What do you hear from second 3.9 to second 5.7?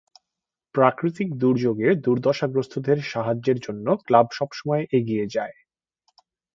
Club সবসময় এগিয়ে যায়।